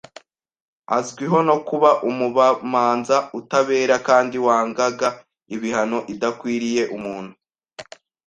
Azwiho 0.97 1.39
no 1.49 1.57
kuba 1.67 1.89
umubamanza 2.09 3.15
utabera 3.39 3.95
kandi 4.07 4.35
wangaga 4.45 5.07
ibihano 5.55 5.99
idakwiriye 6.13 6.83
umuntu 6.97 7.33